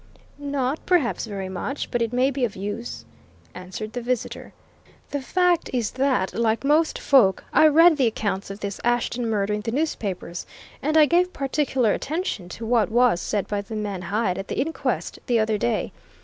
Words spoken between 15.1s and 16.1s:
the other day.